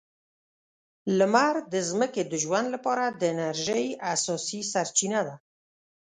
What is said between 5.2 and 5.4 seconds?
ده.